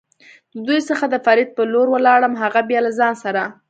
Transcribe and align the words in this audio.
له 0.55 0.61
دوی 0.67 0.79
څخه 0.89 1.05
د 1.09 1.15
فرید 1.25 1.49
په 1.57 1.63
لور 1.73 1.87
ولاړم، 1.91 2.33
هغه 2.43 2.61
بیا 2.69 2.79
له 2.85 2.91
ځان 2.99 3.13
سره. 3.23 3.43